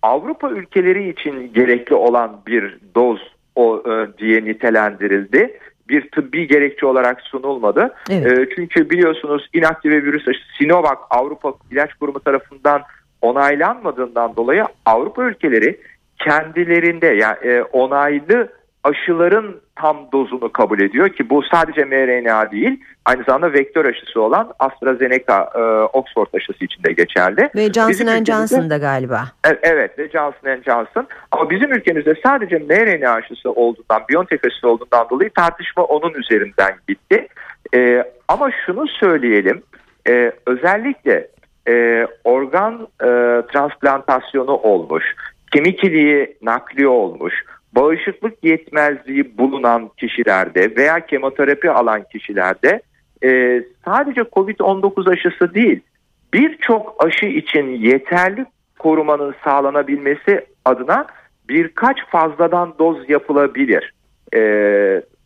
Avrupa 0.03 0.51
ülkeleri 0.51 1.09
için 1.09 1.53
gerekli 1.53 1.95
olan 1.95 2.41
bir 2.47 2.79
doz 2.95 3.19
o 3.55 3.83
e, 3.87 4.19
diye 4.19 4.45
nitelendirildi. 4.45 5.59
Bir 5.89 6.11
tıbbi 6.11 6.47
gerekçe 6.47 6.87
olarak 6.87 7.21
sunulmadı. 7.21 7.95
Evet. 8.11 8.39
E, 8.39 8.55
çünkü 8.57 8.91
biliyorsunuz 8.91 9.49
inaktive 9.53 10.03
virüs 10.03 10.29
aşısı 10.29 10.47
Sinovac 10.59 10.99
Avrupa 11.11 11.53
İlaç 11.71 11.95
Kurumu 11.95 12.21
tarafından 12.21 12.83
onaylanmadığından 13.23 14.37
dolayı 14.37 14.65
Avrupa 14.87 15.25
ülkeleri 15.25 15.81
kendilerinde 16.19 17.07
yani 17.07 17.37
e, 17.43 17.63
onaylı 17.63 18.49
aşıların 18.85 19.61
tam 19.77 20.09
dozunu 20.13 20.53
kabul 20.53 20.81
ediyor 20.81 21.09
ki 21.09 21.31
bu 21.31 21.43
sadece 21.43 21.85
mRNA 21.85 22.51
değil 22.51 22.81
aynı 23.05 23.25
zamanda 23.25 23.53
vektör 23.53 23.85
aşısı 23.85 24.23
olan 24.23 24.53
AstraZeneca 24.59 25.51
e, 25.55 25.61
Oxford 25.93 26.27
aşısı 26.35 26.65
için 26.65 26.83
de 26.83 26.93
geçerli. 26.93 27.51
Ve 27.57 27.73
Johnson 27.73 28.25
Johnson 28.25 28.71
da 28.71 28.77
galiba. 28.77 29.25
E, 29.47 29.59
evet 29.63 29.99
ve 29.99 30.09
Johnson 30.09 30.63
Johnson 30.67 31.07
ama 31.31 31.51
bizim 31.51 31.73
ülkemizde 31.73 32.15
sadece 32.27 32.59
mRNA 32.59 33.11
aşısı 33.11 33.51
olduğundan 33.53 34.03
BioNTech 34.11 34.45
aşısı 34.47 34.69
olduğundan 34.69 35.07
dolayı 35.11 35.31
tartışma 35.31 35.85
onun 35.85 36.15
üzerinden 36.15 36.75
gitti. 36.89 37.29
E, 37.75 38.05
ama 38.29 38.51
şunu 38.67 38.89
söyleyelim 38.89 39.63
e, 40.09 40.33
özellikle 40.47 41.29
e, 41.69 42.07
organ 42.25 42.89
e, 43.01 43.07
transplantasyonu 43.53 44.53
olmuş, 44.53 45.05
kemik 45.53 45.85
iliği 45.85 46.37
nakli 46.43 46.89
olmuş, 46.89 47.45
bağışıklık 47.73 48.45
yetmezliği 48.45 49.39
bulunan 49.39 49.91
kişilerde 49.97 50.77
veya 50.77 51.07
kemoterapi 51.07 51.71
alan 51.71 52.03
kişilerde 52.13 52.81
e, 53.25 53.63
sadece 53.85 54.21
COVID-19 54.21 55.13
aşısı 55.13 55.55
değil 55.55 55.81
birçok 56.35 57.05
aşı 57.07 57.27
için 57.27 57.67
yeterli 57.67 58.47
korumanın 58.79 59.35
sağlanabilmesi 59.45 60.47
adına 60.65 61.07
birkaç 61.49 61.97
fazladan 62.07 62.75
doz 62.79 63.11
yapılabilir. 63.11 63.93
E, 64.35 64.41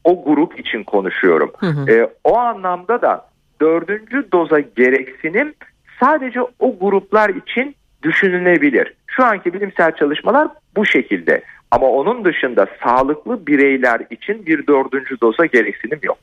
o 0.04 0.24
grup 0.24 0.60
için 0.60 0.84
konuşuyorum. 0.84 1.52
Hı 1.58 1.66
hı. 1.66 1.92
E, 1.92 2.10
o 2.24 2.38
anlamda 2.38 3.02
da 3.02 3.26
dördüncü 3.60 4.32
doza 4.32 4.60
gereksinim 4.60 5.54
sadece 6.02 6.40
o 6.58 6.78
gruplar 6.80 7.28
için 7.28 7.76
düşünülebilir. 8.02 8.94
Şu 9.06 9.24
anki 9.24 9.54
bilimsel 9.54 9.96
çalışmalar 9.96 10.48
bu 10.76 10.86
şekilde. 10.86 11.42
Ama 11.72 11.86
onun 11.86 12.24
dışında 12.24 12.66
sağlıklı 12.84 13.46
bireyler 13.46 14.00
için 14.10 14.46
bir 14.46 14.66
dördüncü 14.66 15.20
doza 15.20 15.46
gereksinim 15.46 16.00
yok. 16.02 16.18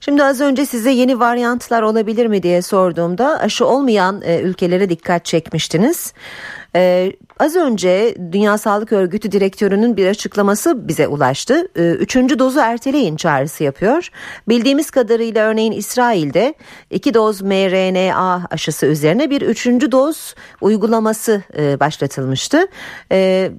Şimdi 0.00 0.24
az 0.24 0.40
önce 0.40 0.66
size 0.66 0.90
yeni 0.90 1.20
varyantlar 1.20 1.82
olabilir 1.82 2.26
mi 2.26 2.42
diye 2.42 2.62
sorduğumda 2.62 3.40
aşı 3.40 3.66
olmayan 3.66 4.22
e, 4.24 4.40
ülkelere 4.40 4.88
dikkat 4.88 5.24
çekmiştiniz. 5.24 6.14
Ee, 6.76 7.12
az 7.38 7.56
önce 7.56 8.14
Dünya 8.32 8.58
Sağlık 8.58 8.92
Örgütü 8.92 9.32
direktörünün 9.32 9.96
bir 9.96 10.06
açıklaması 10.06 10.88
bize 10.88 11.08
ulaştı. 11.08 11.68
Ee, 11.76 11.90
üçüncü 11.90 12.38
dozu 12.38 12.60
erteleyin 12.60 13.16
çağrısı 13.16 13.64
yapıyor. 13.64 14.08
Bildiğimiz 14.48 14.90
kadarıyla 14.90 15.48
örneğin 15.48 15.72
İsrail'de 15.72 16.54
iki 16.90 17.14
doz 17.14 17.42
mRNA 17.42 18.46
aşısı 18.50 18.86
üzerine 18.86 19.30
bir 19.30 19.42
üçüncü 19.42 19.92
doz 19.92 20.34
uygulaması 20.60 21.42
e, 21.58 21.80
başlatılmıştı. 21.80 22.66
Ee, 23.12 23.50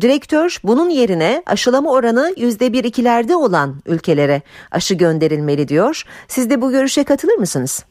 Direktör 0.00 0.58
bunun 0.64 0.90
yerine 0.90 1.42
aşılama 1.46 1.92
oranı 1.92 2.34
yüzde 2.36 2.72
bir 2.72 2.84
ikilerde 2.84 3.36
olan 3.36 3.74
ülkelere 3.86 4.42
aşı 4.70 4.94
gönderilmeli 4.94 5.68
diyor. 5.68 6.02
Siz 6.28 6.50
de 6.50 6.60
bu 6.60 6.70
görüşe 6.70 7.04
katılır 7.04 7.38
mısınız? 7.38 7.86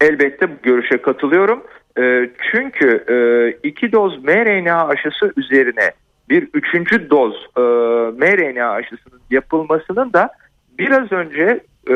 Elbette 0.00 0.50
bu 0.50 0.54
görüşe 0.62 1.02
katılıyorum. 1.02 1.62
Ee, 1.98 2.30
çünkü 2.52 3.04
e, 3.08 3.16
iki 3.68 3.92
doz 3.92 4.24
mRNA 4.24 4.88
aşısı 4.88 5.32
üzerine 5.36 5.92
bir 6.30 6.48
üçüncü 6.54 7.10
doz 7.10 7.34
e, 7.56 7.60
mRNA 8.10 8.70
aşısının 8.70 9.20
yapılmasının 9.30 10.12
da 10.12 10.30
biraz 10.78 11.12
önce 11.12 11.60
e, 11.90 11.94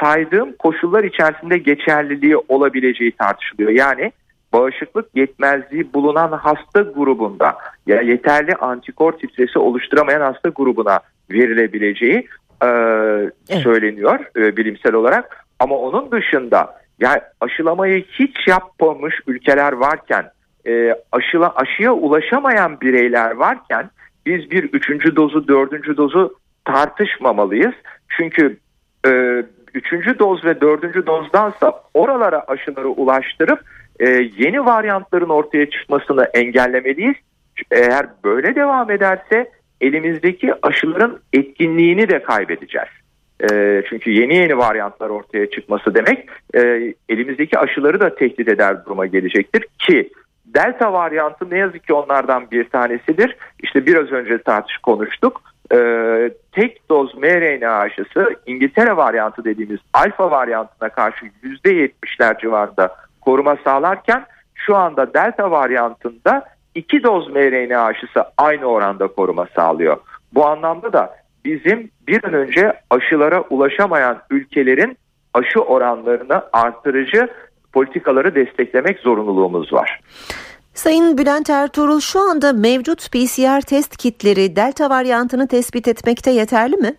saydığım 0.00 0.52
koşullar 0.52 1.04
içerisinde 1.04 1.58
geçerliliği 1.58 2.36
olabileceği 2.36 3.12
tartışılıyor. 3.12 3.70
Yani 3.70 4.12
bağışıklık 4.52 5.06
yetmezliği 5.14 5.94
bulunan 5.94 6.32
hasta 6.32 6.80
grubunda 6.80 7.56
ya 7.86 8.00
yeterli 8.00 8.54
antikor 8.54 9.12
titresi 9.12 9.58
oluşturamayan 9.58 10.20
hasta 10.20 10.48
grubuna 10.48 11.00
verilebileceği 11.30 12.28
e, 12.62 12.66
evet. 12.66 13.62
söyleniyor 13.62 14.18
e, 14.36 14.56
bilimsel 14.56 14.94
olarak. 14.94 15.44
Ama 15.58 15.76
onun 15.76 16.10
dışında 16.10 16.78
yani 17.00 17.20
aşılamayı 17.40 18.04
hiç 18.04 18.48
yapmamış 18.48 19.14
ülkeler 19.26 19.72
varken 19.72 20.30
e, 20.66 20.94
aşıla, 21.12 21.52
aşıya 21.56 21.92
ulaşamayan 21.92 22.80
bireyler 22.80 23.30
varken 23.30 23.90
biz 24.26 24.50
bir 24.50 24.64
üçüncü 24.64 25.16
dozu 25.16 25.48
dördüncü 25.48 25.96
dozu 25.96 26.34
tartışmamalıyız. 26.64 27.74
Çünkü 28.08 28.58
e, 29.06 29.42
üçüncü 29.74 30.18
doz 30.18 30.44
ve 30.44 30.60
dördüncü 30.60 31.06
dozdansa 31.06 31.82
oralara 31.94 32.44
aşıları 32.48 32.88
ulaştırıp 32.88 33.60
e, 34.00 34.08
yeni 34.38 34.66
varyantların 34.66 35.28
ortaya 35.28 35.70
çıkmasını 35.70 36.24
engellemeliyiz. 36.24 37.14
Eğer 37.70 38.06
böyle 38.24 38.54
devam 38.54 38.90
ederse 38.90 39.50
elimizdeki 39.80 40.54
aşıların 40.62 41.18
etkinliğini 41.32 42.08
de 42.08 42.22
kaybedeceğiz. 42.22 42.88
E, 43.50 43.82
çünkü 43.88 44.10
yeni 44.10 44.36
yeni 44.36 44.58
varyantlar 44.58 45.08
ortaya 45.08 45.50
çıkması 45.50 45.94
demek 45.94 46.28
e, 46.54 46.94
elimizdeki 47.08 47.58
aşıları 47.58 48.00
da 48.00 48.14
tehdit 48.14 48.48
eder 48.48 48.84
duruma 48.84 49.06
gelecektir 49.06 49.66
ki 49.78 50.10
Delta 50.54 50.92
varyantı 50.92 51.50
ne 51.50 51.58
yazık 51.58 51.86
ki 51.86 51.92
onlardan 51.92 52.50
bir 52.50 52.68
tanesidir. 52.68 53.36
İşte 53.62 53.86
biraz 53.86 54.12
önce 54.12 54.42
tartış 54.42 54.78
konuştuk. 54.78 55.42
Ee, 55.74 56.30
tek 56.52 56.88
doz 56.88 57.14
mRNA 57.14 57.78
aşısı 57.78 58.36
İngiltere 58.46 58.96
varyantı 58.96 59.44
dediğimiz 59.44 59.80
alfa 59.92 60.30
varyantına 60.30 60.88
karşı 60.88 61.26
%70'ler 61.64 62.40
civarında 62.40 62.96
koruma 63.28 63.56
sağlarken 63.64 64.26
şu 64.54 64.76
anda 64.76 65.14
delta 65.14 65.50
varyantında 65.50 66.44
iki 66.74 67.02
doz 67.02 67.28
mRNA 67.28 67.84
aşısı 67.84 68.24
aynı 68.38 68.64
oranda 68.64 69.06
koruma 69.06 69.46
sağlıyor. 69.56 69.96
Bu 70.34 70.46
anlamda 70.46 70.92
da 70.92 71.16
bizim 71.44 71.90
bir 72.06 72.24
an 72.24 72.32
önce 72.32 72.72
aşılara 72.90 73.44
ulaşamayan 73.50 74.18
ülkelerin 74.30 74.98
aşı 75.34 75.60
oranlarını 75.60 76.42
artırıcı 76.52 77.28
politikaları 77.72 78.34
desteklemek 78.34 78.98
zorunluluğumuz 78.98 79.72
var. 79.72 80.00
Sayın 80.74 81.18
Bülent 81.18 81.50
Ertuğrul 81.50 82.00
şu 82.00 82.20
anda 82.20 82.52
mevcut 82.52 83.10
PCR 83.12 83.60
test 83.60 83.96
kitleri 83.96 84.56
delta 84.56 84.90
varyantını 84.90 85.48
tespit 85.48 85.88
etmekte 85.88 86.30
yeterli 86.30 86.76
mi? 86.76 86.94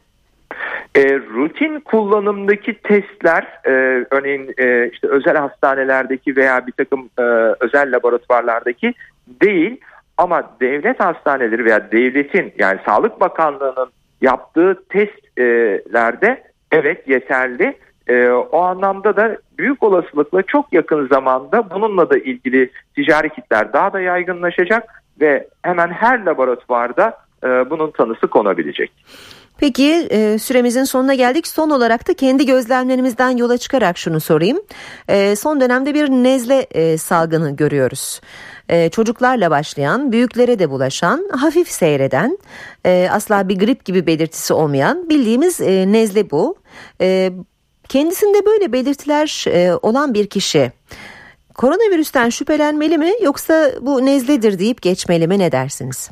E, 0.96 1.20
rutin 1.20 1.80
kullanımdaki 1.80 2.74
testler 2.74 3.60
e, 3.66 3.72
örneğin 4.12 4.54
e, 4.58 4.90
işte 4.94 5.08
özel 5.08 5.38
hastanelerdeki 5.38 6.36
veya 6.36 6.68
bir 6.68 6.72
takım 6.72 7.10
e, 7.20 7.22
özel 7.60 7.96
laboratuvarlardaki 7.96 8.94
değil 9.28 9.78
ama 10.18 10.52
devlet 10.62 11.00
hastaneleri 11.00 11.66
veya 11.66 11.92
devletin 11.92 12.54
yani 12.58 12.80
Sağlık 12.86 13.22
Bakanlığı'nın 13.22 13.90
yaptığı 14.22 14.84
testlerde 14.90 16.44
evet 16.72 17.08
yeterli. 17.08 17.78
E, 18.08 18.30
o 18.30 18.62
anlamda 18.62 19.16
da 19.16 19.38
büyük 19.58 19.84
olasılıkla 19.84 20.44
çok 20.44 20.74
yakın 20.74 21.08
zamanda 21.08 21.70
bununla 21.70 22.10
da 22.10 22.18
ilgili 22.18 22.72
ticari 22.96 23.30
kitler 23.30 23.74
daha 23.74 23.94
da 23.94 24.00
yaygınlaşacak 24.00 25.04
ve 25.22 25.48
hemen 25.62 25.88
her 25.88 26.26
laboratuvarda 26.26 27.18
e, 27.44 27.48
bunun 27.48 27.92
tanısı 27.92 28.28
konabilecek. 28.28 28.92
Peki 29.60 30.08
e, 30.12 30.40
süremizin 30.40 30.84
sonuna 30.84 31.14
geldik. 31.14 31.48
Son 31.48 31.70
olarak 31.70 32.08
da 32.08 32.14
kendi 32.14 32.46
gözlemlerimizden 32.46 33.38
yola 33.38 33.58
çıkarak 33.58 33.98
şunu 33.98 34.20
sorayım. 34.20 34.60
E, 35.08 35.36
son 35.36 35.62
dönemde 35.62 35.94
bir 35.94 36.10
nezle 36.10 36.68
e, 36.72 36.98
salgını 36.98 37.56
görüyoruz. 37.56 38.22
E, 38.70 38.90
çocuklarla 38.90 39.52
başlayan, 39.52 40.12
büyüklere 40.12 40.60
de 40.60 40.70
bulaşan, 40.70 41.30
hafif 41.32 41.72
seyreden, 41.72 42.38
e, 42.86 43.10
asla 43.12 43.50
bir 43.50 43.60
grip 43.60 43.86
gibi 43.86 44.08
belirtisi 44.08 44.54
olmayan 44.54 45.10
bildiğimiz 45.10 45.62
e, 45.62 45.92
nezle 45.92 46.32
bu. 46.32 46.56
E, 47.02 47.32
kendisinde 47.90 48.46
böyle 48.46 48.72
belirtiler 48.72 49.46
e, 49.48 49.74
olan 49.82 50.14
bir 50.14 50.28
kişi 50.28 50.72
koronavirüsten 51.54 52.30
şüphelenmeli 52.30 52.98
mi 52.98 53.12
yoksa 53.24 53.72
bu 53.82 54.06
nezledir 54.06 54.60
deyip 54.60 54.82
geçmeli 54.82 55.28
mi 55.28 55.40
ne 55.40 55.52
dersiniz? 55.52 56.10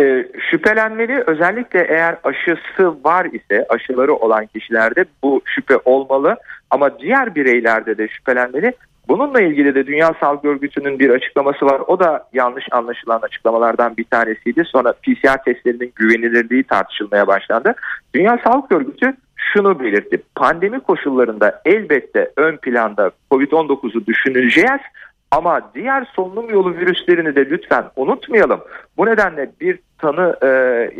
E, 0.00 0.26
şüphelenmeli 0.50 1.24
özellikle 1.26 1.86
eğer 1.88 2.16
aşısı 2.24 3.04
var 3.04 3.24
ise 3.24 3.66
aşıları 3.68 4.14
olan 4.14 4.46
kişilerde 4.46 5.04
bu 5.22 5.42
şüphe 5.44 5.76
olmalı 5.84 6.36
ama 6.70 6.98
diğer 6.98 7.34
bireylerde 7.34 7.98
de 7.98 8.08
şüphelenmeli. 8.08 8.72
Bununla 9.08 9.40
ilgili 9.40 9.74
de 9.74 9.86
Dünya 9.86 10.14
Sağlık 10.20 10.44
Örgütü'nün 10.44 10.98
bir 10.98 11.10
açıklaması 11.10 11.66
var. 11.66 11.80
O 11.86 12.00
da 12.00 12.28
yanlış 12.32 12.64
anlaşılan 12.70 13.20
açıklamalardan 13.22 13.96
bir 13.96 14.04
tanesiydi. 14.04 14.64
Sonra 14.64 14.92
PCR 14.92 15.44
testlerinin 15.44 15.92
güvenilirliği 15.96 16.64
tartışılmaya 16.64 17.26
başlandı. 17.26 17.74
Dünya 18.14 18.38
Sağlık 18.44 18.72
Örgütü 18.72 19.16
şunu 19.36 19.80
belirtti. 19.80 20.22
Pandemi 20.34 20.80
koşullarında 20.80 21.62
elbette 21.64 22.30
ön 22.36 22.56
planda 22.56 23.10
COVID-19'u 23.30 24.06
düşüneceğiz 24.06 24.80
ama 25.32 25.70
diğer 25.74 26.04
solunum 26.16 26.50
yolu 26.50 26.74
virüslerini 26.74 27.34
de 27.34 27.50
lütfen 27.50 27.84
unutmayalım. 27.96 28.60
Bu 28.96 29.06
nedenle 29.06 29.50
bir 29.60 29.78
tanı 29.98 30.36
e, 30.42 30.48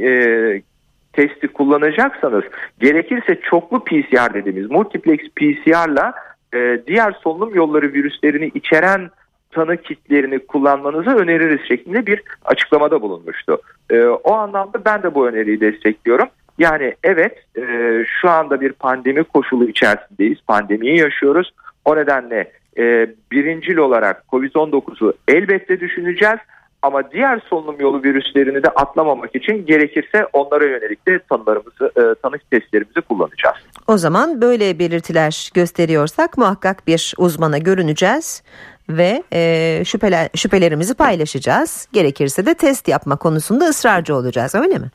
e, 0.07 0.63
testi 1.13 1.49
kullanacaksanız 1.49 2.45
gerekirse 2.81 3.41
çoklu 3.41 3.85
PCR 3.85 4.35
dediğimiz 4.35 4.71
multiplex 4.71 5.19
PCR'la 5.37 6.13
e, 6.55 6.83
diğer 6.87 7.13
solunum 7.13 7.55
yolları 7.55 7.93
virüslerini 7.93 8.51
içeren 8.55 9.11
tanı 9.51 9.77
kitlerini 9.77 10.39
kullanmanızı 10.39 11.11
öneririz 11.11 11.69
şeklinde 11.69 12.07
bir 12.07 12.23
açıklamada 12.45 13.03
bulunmuştu. 13.03 13.59
E, 13.91 14.05
o 14.05 14.33
anlamda 14.33 14.85
ben 14.85 15.03
de 15.03 15.15
bu 15.15 15.29
öneriyi 15.29 15.61
destekliyorum. 15.61 16.29
Yani 16.59 16.95
evet 17.05 17.45
e, 17.59 17.63
şu 18.21 18.31
anda 18.31 18.61
bir 18.61 18.73
pandemi 18.73 19.25
koşulu 19.25 19.69
içerisindeyiz. 19.69 20.39
Pandemiyi 20.47 20.99
yaşıyoruz. 20.99 21.53
O 21.85 21.97
nedenle 21.97 22.53
e, 22.79 23.07
birincil 23.33 23.77
olarak 23.77 24.25
COVID-19'u 24.29 25.13
elbette 25.29 25.81
düşüneceğiz. 25.81 26.39
Ama 26.83 27.11
diğer 27.11 27.41
solunum 27.51 27.81
yolu 27.81 28.03
virüslerini 28.03 28.63
de 28.63 28.69
atlamamak 28.69 29.37
için 29.37 29.67
gerekirse 29.67 30.27
onlara 30.33 30.65
yönelik 30.65 31.09
de 31.09 31.19
tanılarımızı, 31.19 31.93
e, 31.97 32.03
tanı 32.23 32.39
testlerimizi 32.51 33.01
kullanacağız. 33.01 33.57
O 33.87 33.97
zaman 33.97 34.43
böyle 34.43 34.79
belirtiler 34.79 35.51
gösteriyorsak 35.55 36.39
muhakkak 36.39 36.87
bir 36.87 37.15
uzmana 37.19 37.59
görüneceğiz 37.59 38.43
ve 38.89 39.23
e, 39.33 39.83
şüpheler, 39.85 40.29
şüphelerimizi 40.35 40.95
paylaşacağız. 40.95 41.89
Gerekirse 41.93 42.47
de 42.47 42.55
test 42.55 42.89
yapma 42.89 43.17
konusunda 43.17 43.65
ısrarcı 43.65 44.15
olacağız 44.15 44.55
öyle 44.55 44.79
mi? 44.79 44.87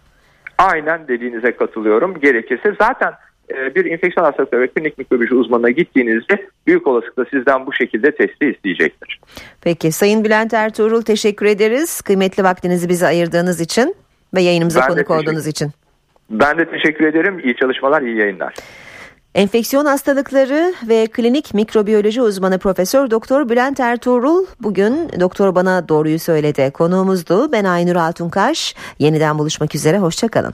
Aynen 0.58 1.08
dediğinize 1.08 1.56
katılıyorum. 1.56 2.20
Gerekirse 2.20 2.76
zaten 2.80 3.14
bir 3.50 3.86
infeksiyon 3.86 4.26
hastalıkları 4.26 4.62
ve 4.62 4.68
klinik 4.68 4.98
mikrobiyoloji 4.98 5.36
uzmanına 5.36 5.70
gittiğinizde 5.70 6.48
büyük 6.68 6.88
olasılıkla 6.88 7.26
sizden 7.32 7.66
bu 7.66 7.74
şekilde 7.74 8.16
testi 8.16 8.50
isteyecektir. 8.50 9.20
Peki 9.62 9.92
Sayın 9.92 10.26
Bülent 10.26 10.54
Ertuğrul 10.54 11.02
teşekkür 11.02 11.46
ederiz. 11.46 12.02
Kıymetli 12.02 12.44
vaktinizi 12.44 12.90
bize 12.90 13.08
ayırdığınız 13.08 13.62
için 13.62 13.96
ve 14.36 14.42
yayınımıza 14.42 14.82
ben 14.82 14.88
konuk 14.88 15.12
olduğunuz 15.12 15.48
için. 15.48 15.72
Ben 16.30 16.58
de 16.58 16.70
teşekkür 16.70 17.06
ederim. 17.06 17.40
İyi 17.40 17.56
çalışmalar, 17.56 18.02
iyi 18.02 18.18
yayınlar. 18.18 18.54
Enfeksiyon 19.36 19.86
hastalıkları 19.86 20.74
ve 20.90 21.08
klinik 21.08 21.54
mikrobiyoloji 21.54 22.22
uzmanı 22.22 22.60
Profesör 22.60 23.12
Doktor 23.12 23.50
Bülent 23.50 23.80
Ertuğrul 23.80 24.46
bugün 24.60 25.10
doktor 25.20 25.56
bana 25.56 25.90
doğruyu 25.90 26.20
söyledi. 26.20 26.72
Konuğumuzdu. 26.74 27.52
Ben 27.52 27.64
Aynur 27.64 27.96
Altunkaş. 27.96 28.76
Yeniden 29.00 29.40
buluşmak 29.40 29.76
üzere. 29.76 29.98
Hoşçakalın. 29.98 30.54